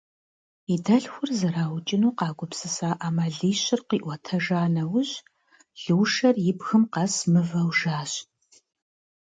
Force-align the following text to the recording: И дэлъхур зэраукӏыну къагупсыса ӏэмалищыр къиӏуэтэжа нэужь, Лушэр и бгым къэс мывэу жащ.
И 0.73 0.75
дэлъхур 0.85 1.29
зэраукӏыну 1.39 2.11
къагупсыса 2.17 2.89
ӏэмалищыр 2.99 3.81
къиӏуэтэжа 3.87 4.61
нэужь, 4.73 5.13
Лушэр 5.83 6.35
и 6.49 6.51
бгым 6.57 6.83
къэс 6.93 7.15
мывэу 7.31 7.69
жащ. 7.79 8.11